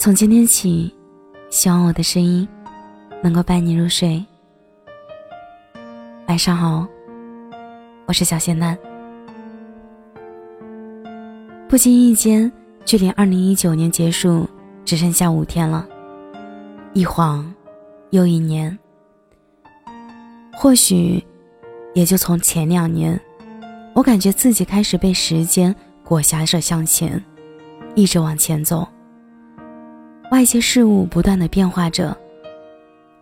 [0.00, 0.90] 从今天起，
[1.50, 2.48] 希望我的声音
[3.22, 4.24] 能够伴你入睡。
[6.26, 6.86] 晚上好，
[8.06, 8.78] 我是小仙丹。
[11.68, 12.50] 不经意间，
[12.86, 14.48] 距离二零一九年结束
[14.86, 15.86] 只剩下五天了，
[16.94, 17.54] 一晃
[18.08, 18.78] 又一年。
[20.54, 21.22] 或许，
[21.92, 23.20] 也就从前两年，
[23.92, 27.22] 我感觉自己开始被时间裹挟着向前，
[27.94, 28.88] 一直往前走。
[30.30, 32.16] 外界事物不断的变化着，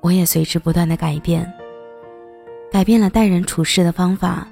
[0.00, 1.52] 我也随之不断的改变，
[2.70, 4.46] 改变了待人处事的方法，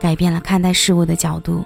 [0.00, 1.64] 改变了看待事物的角度。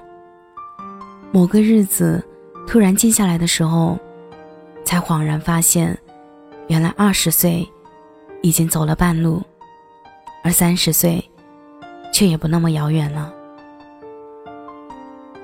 [1.32, 2.22] 某个日子，
[2.66, 3.98] 突然静下来的时候，
[4.84, 5.98] 才恍然发现，
[6.68, 7.66] 原来二十岁
[8.42, 9.42] 已经走了半路，
[10.44, 11.24] 而三十岁，
[12.12, 13.32] 却也不那么遥远了。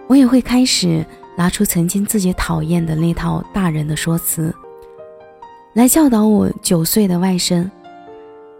[0.07, 1.03] 我也会开始。
[1.41, 4.55] 拿出曾经自己讨厌的那套大人的说辞，
[5.73, 7.67] 来教导我九岁的外甥。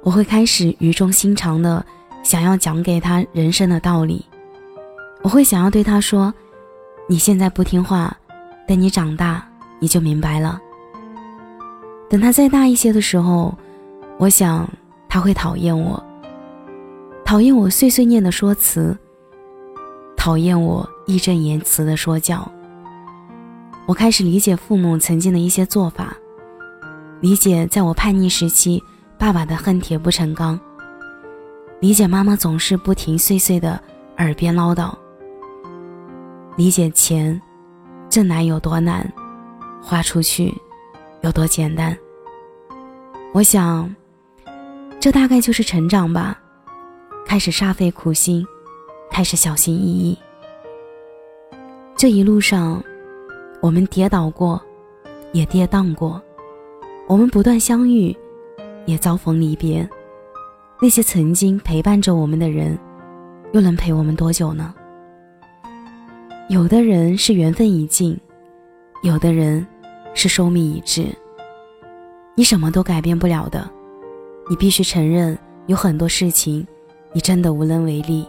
[0.03, 1.85] 我会开始语重心长的
[2.23, 4.25] 想要讲给他人生的道理。
[5.21, 6.33] 我会想要对他说
[7.07, 8.17] ：“你现在不听话，
[8.67, 9.47] 等你长大
[9.79, 10.59] 你就明白了。”
[12.09, 13.55] 等他再大一些的时候，
[14.17, 14.67] 我想
[15.07, 16.03] 他会讨厌我，
[17.27, 18.97] 讨厌我碎碎念的说辞，
[20.17, 22.51] 讨厌我义正言辞的说教。
[23.91, 26.17] 我开始理解父母曾经的一些做法，
[27.19, 28.81] 理解在我叛逆时期
[29.19, 30.57] 爸爸的恨铁不成钢，
[31.81, 33.83] 理解妈妈总是不停碎碎的
[34.19, 34.95] 耳边唠叨，
[36.57, 37.43] 理解钱
[38.09, 39.13] 挣来有多难，
[39.83, 40.57] 花出去
[41.23, 41.99] 有多简单。
[43.35, 43.93] 我想，
[45.01, 46.41] 这大概就是成长吧，
[47.27, 48.47] 开始煞费苦心，
[49.11, 50.17] 开始小心翼翼。
[51.97, 52.81] 这一路上。
[53.61, 54.61] 我们跌倒过，
[55.33, 56.19] 也跌宕过；
[57.07, 58.17] 我们不断相遇，
[58.87, 59.87] 也遭逢离别。
[60.81, 62.79] 那些曾经陪伴着我们的人，
[63.53, 64.75] 又能陪我们多久呢？
[66.49, 68.19] 有的人是缘分已尽，
[69.03, 69.67] 有的人
[70.15, 71.05] 是寿命已至。
[72.35, 73.71] 你什么都改变不了的，
[74.49, 76.67] 你必须承认，有很多事情
[77.13, 78.27] 你真的无能为力。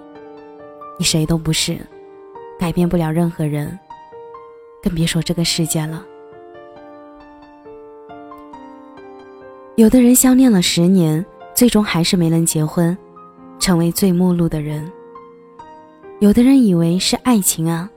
[1.00, 1.78] 你谁都不是，
[2.60, 3.80] 改变不了任何人。
[4.82, 6.06] 更别说这个世界了。
[9.76, 11.26] 有的人相恋了十年，
[11.56, 12.96] 最终还是没能结婚，
[13.60, 14.92] 成为最陌路的人。
[16.20, 17.90] 有的人以为是爱情啊，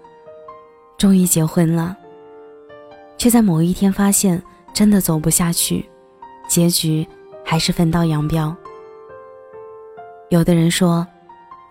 [0.97, 1.97] 终于结婚了，
[3.19, 4.43] 却在某一天发现
[4.73, 5.85] 真的走不下去，
[6.49, 7.07] 结局
[7.45, 8.57] 还是分道扬镳。
[10.31, 11.07] 有的人说：“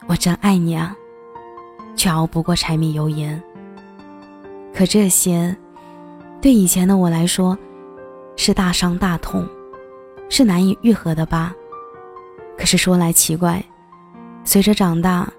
[0.08, 0.96] 我真爱你啊”，
[1.96, 3.42] 却熬不过柴米油盐。
[4.74, 5.56] 可这些，
[6.42, 7.56] 对以前的我来说，
[8.36, 9.48] 是大伤大痛，
[10.30, 11.54] 是难以愈合的疤。
[12.58, 13.64] 可是说来奇怪，
[14.44, 15.32] 随着长大，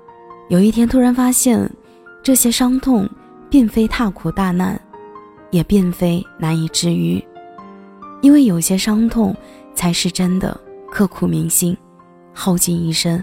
[0.49, 1.69] 有一天突然发现，
[2.23, 3.09] 这些伤痛
[3.51, 4.81] 并非大苦大难，
[5.51, 7.21] 也并非难以治愈，
[8.21, 9.35] 因为有些伤痛
[9.75, 10.59] 才是真的
[10.93, 11.77] 刻骨铭心，
[12.33, 13.23] 耗尽一生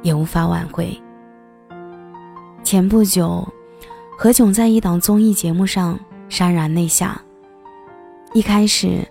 [0.00, 0.98] 也无法挽回。
[2.64, 3.46] 前不久。
[4.16, 7.20] 何炅在一档综艺节目上潸然泪下。
[8.32, 9.06] 一开始，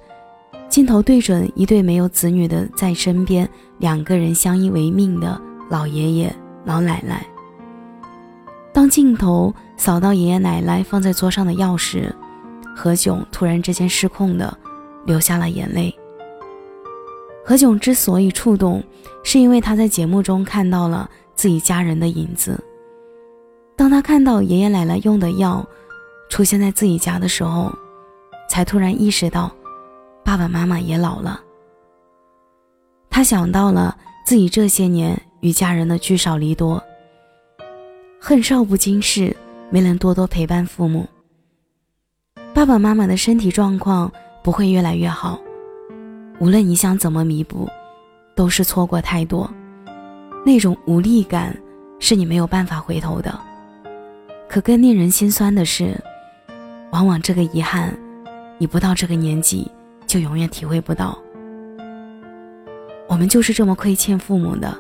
[0.70, 3.48] 镜头对准一对没有子女的在身边，
[3.78, 5.40] 两个人相依为命的
[5.70, 7.26] 老爷爷老奶奶。
[8.74, 12.10] 当镜头扫到爷爷奶奶放在桌上的钥匙，
[12.76, 14.58] 何炅突然之间失控的
[15.06, 15.94] 流下了眼泪。
[17.44, 18.82] 何炅之所以触动，
[19.24, 22.58] 是因为他在节目中看到了自己家人的影子。
[23.82, 25.68] 当他看到爷爷奶奶用的药
[26.30, 27.74] 出现在自己家的时候，
[28.48, 29.52] 才突然意识到，
[30.24, 31.42] 爸爸妈妈也老了。
[33.10, 36.80] 他想到了自己这些年与家人的聚少离多，
[38.20, 39.36] 恨少不经事，
[39.72, 41.08] 没能多多陪伴父母。
[42.54, 44.12] 爸爸妈妈的身体状况
[44.44, 45.40] 不会越来越好，
[46.38, 47.68] 无论你想怎么弥补，
[48.36, 49.52] 都是错过太多，
[50.46, 51.60] 那种无力感
[51.98, 53.34] 是你没有办法回头的。
[54.52, 55.98] 可更令人心酸的是，
[56.92, 57.98] 往往这个遗憾，
[58.58, 59.66] 你不到这个年纪
[60.06, 61.18] 就永远体会不到。
[63.08, 64.78] 我们就是这么亏欠父母的，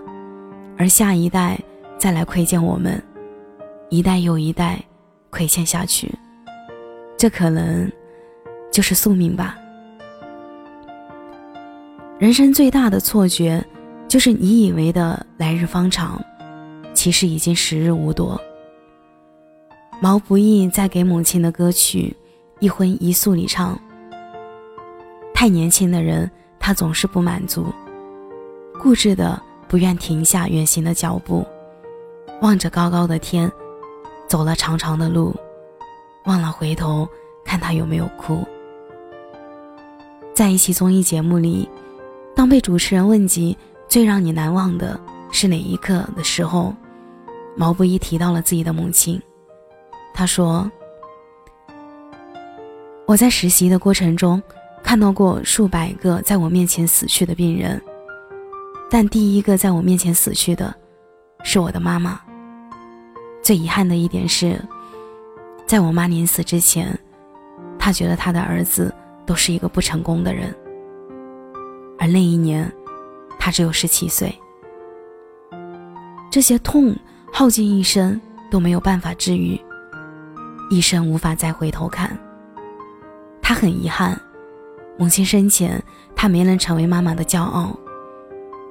[0.77, 1.57] 而下一代
[1.97, 3.01] 再来亏欠我们，
[3.89, 4.77] 一代又一代
[5.29, 6.13] 亏欠下去，
[7.17, 7.89] 这可能
[8.73, 9.57] 就是宿命吧。
[12.19, 13.65] 人生最大的错觉，
[14.09, 16.21] 就是你以为的来日方长，
[16.93, 18.37] 其实已经时日无多。
[20.03, 22.17] 毛不易在给母亲的歌曲
[22.59, 23.79] 《一荤一素》里唱
[25.31, 27.67] ：“太年轻的人，他总是不满足，
[28.81, 31.45] 固执的不愿停下远行的脚步，
[32.41, 33.49] 望着高高的天，
[34.27, 35.35] 走了长长的路，
[36.25, 37.07] 忘了回头
[37.45, 38.43] 看他有没有哭。
[40.33, 41.69] 在一期综艺节目里，
[42.35, 43.55] 当被主持人问及
[43.87, 44.99] 最让你难忘的
[45.31, 46.73] 是哪一刻的时候，
[47.55, 49.21] 毛不易提到了自己的母亲。
[50.13, 50.69] 他说
[53.07, 54.41] ：“我在实习的过程中，
[54.83, 57.81] 看到过数百个在我面前死去的病人，
[58.89, 60.75] 但第一个在我面前死去的，
[61.43, 62.19] 是我的妈妈。
[63.41, 64.61] 最遗憾的一点是，
[65.65, 66.97] 在我妈临死之前，
[67.79, 68.93] 她觉得她的儿子
[69.25, 70.53] 都是一个不成功的人。
[71.97, 72.71] 而那一年，
[73.39, 74.33] 她只有十七岁。
[76.29, 76.95] 这些痛
[77.33, 78.19] 耗尽一生
[78.51, 79.59] 都没有办法治愈。”
[80.71, 82.17] 一生无法再回头看。
[83.41, 84.17] 他很遗憾，
[84.97, 85.83] 母亲生前
[86.15, 87.77] 他没能成为妈妈的骄傲。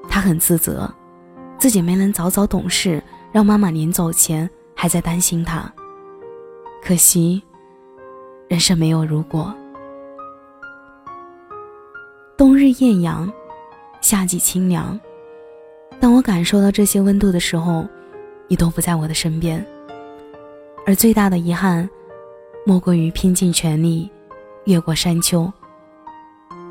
[0.08, 0.90] 他很自责，
[1.58, 5.70] 自己没能早早懂事，让妈妈临走前还在担心他。
[6.82, 7.42] 可惜，
[8.48, 9.54] 人生没有如果。
[12.34, 13.30] 冬日艳阳，
[14.00, 14.98] 夏季清凉。
[16.00, 17.86] 当我感受到这些温度的时候，
[18.48, 19.62] 你都不在我的身边。
[20.86, 21.88] 而最大的遗憾，
[22.64, 24.10] 莫过于拼尽全力
[24.64, 25.50] 越过山丘，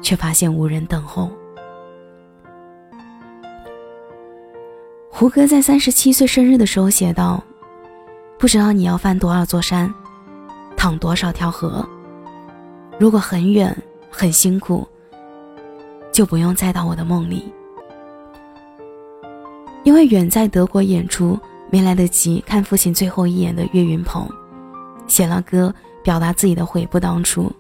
[0.01, 1.29] 却发现无人等候。
[5.09, 7.41] 胡歌在三十七岁生日的时候写道
[8.37, 9.93] ：“不知道你要翻多少座山，
[10.75, 11.87] 淌多少条河。
[12.97, 13.75] 如果很远
[14.09, 14.87] 很辛苦，
[16.11, 17.53] 就不用再到我的梦里，
[19.83, 21.39] 因为远在德国演出。”
[21.71, 24.27] 没来得及看父亲最后一眼的岳云鹏，
[25.07, 25.73] 写了歌
[26.03, 27.51] 表达自己的悔不当初。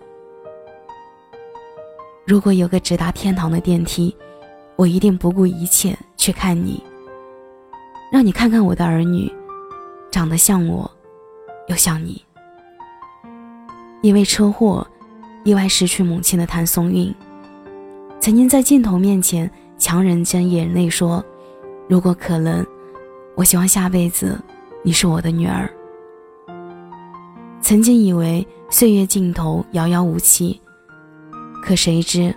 [2.25, 4.15] 如果有个直达天堂的电梯，
[4.75, 6.83] 我一定不顾一切去看你，
[8.11, 9.31] 让你看看我的儿女，
[10.09, 10.89] 长得像我，
[11.67, 12.23] 又像你。
[14.01, 14.85] 因为车祸
[15.43, 17.13] 意外失去母亲的谭松韵，
[18.19, 21.23] 曾经在镜头面前强忍着眼泪说
[21.87, 22.65] ：“如果可能。”
[23.39, 24.37] 我希望下辈子
[24.83, 25.71] 你是我的女儿。
[27.61, 30.59] 曾经以为岁月尽头遥遥无期，
[31.63, 32.35] 可谁知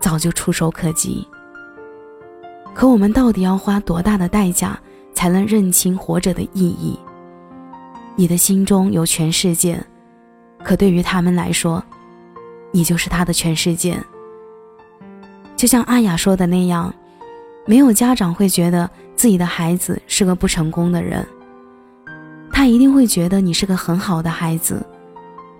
[0.00, 1.24] 早就触手可及。
[2.74, 4.76] 可我们到底要花多大的代价
[5.14, 6.98] 才能认清活着的意义？
[8.16, 9.80] 你的心中有全世界，
[10.64, 11.80] 可对于他们来说，
[12.72, 13.96] 你就是他的全世界。
[15.54, 16.92] 就像阿雅说的那样，
[17.66, 18.88] 没有家长会觉得。
[19.16, 21.26] 自己的孩子是个不成功的人，
[22.52, 24.84] 他一定会觉得你是个很好的孩子，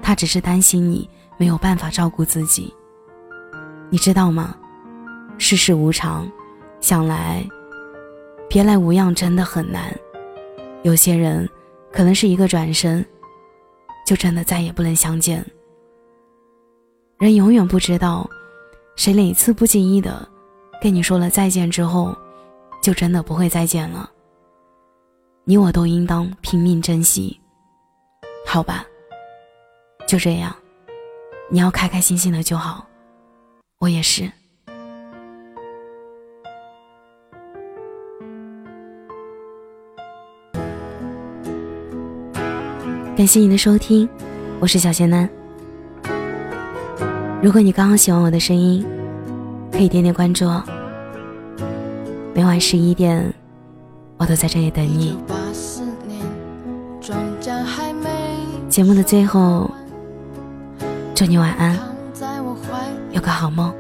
[0.02, 1.08] 他只是担心你
[1.38, 2.72] 没有办法照顾自己。
[3.88, 4.54] 你知道吗？
[5.38, 6.30] 世事无常，
[6.82, 7.42] 想来
[8.46, 9.90] 别来无恙真的很难。
[10.82, 11.48] 有些人
[11.90, 13.02] 可能是一个转身，
[14.06, 15.42] 就真的再也不能相见。
[17.16, 18.28] 人永远不知道，
[18.96, 20.28] 谁哪次不经意的
[20.86, 22.16] 跟你说了再见之后。
[22.80, 24.08] 就真的不会再见了。
[25.42, 27.40] 你我都应当拼命珍惜，
[28.46, 28.86] 好吧？
[30.06, 30.54] 就这样，
[31.50, 32.86] 你要开开心心的就好，
[33.80, 34.30] 我也是。
[43.16, 44.08] 感谢你的收听，
[44.60, 45.28] 我是小仙男。
[47.42, 48.86] 如果你刚好喜欢我的声音，
[49.72, 50.62] 可以点点关注哦。
[52.36, 53.32] 每晚十一点，
[54.18, 55.16] 我都在这里等你。
[58.68, 59.70] 节目的最后，
[61.14, 61.78] 祝你晚安，
[63.10, 63.72] 有个好梦。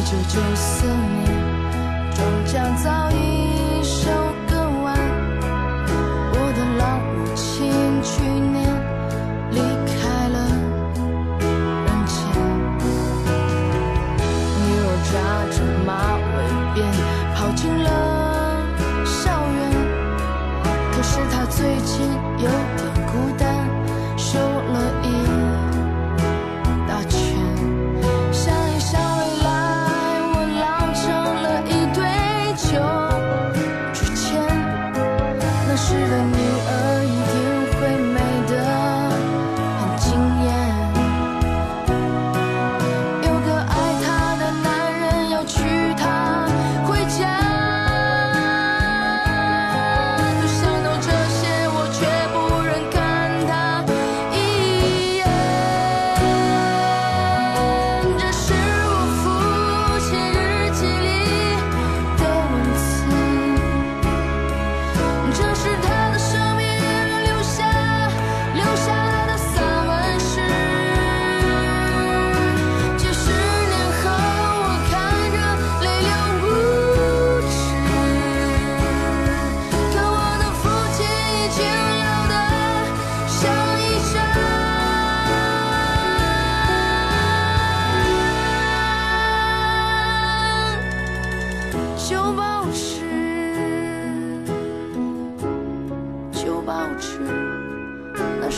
[0.00, 1.26] 一九九四年
[2.14, 3.49] 终将早已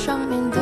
[0.05, 0.62] 上面的